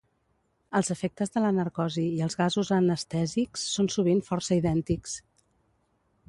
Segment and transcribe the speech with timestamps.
[0.77, 5.15] Els efectes de la narcosi i els gasos anestèsics són sovint força idèntics.